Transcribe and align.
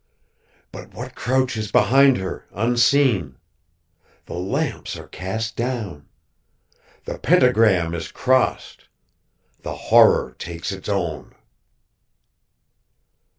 "_But 0.73 0.95
what 0.95 1.13
crouches 1.13 1.71
behind 1.71 2.17
her, 2.17 2.47
unseen? 2.55 3.35
The 4.25 4.33
lamps 4.33 4.97
are 4.97 5.07
cast 5.07 5.55
down! 5.55 6.07
The 7.05 7.19
pentagram 7.19 7.93
is 7.93 8.11
crossed! 8.11 8.85
The 9.61 9.75
Horror 9.75 10.35
takes 10.39 10.71
its 10.71 10.89
own. 10.89 11.35